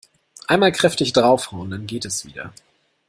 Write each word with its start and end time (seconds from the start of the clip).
Einmal 0.47 0.71
kräftig 0.71 1.13
draufhauen, 1.13 1.69
dann 1.69 1.85
geht 1.85 2.05
es 2.05 2.25
wieder. 2.25 2.51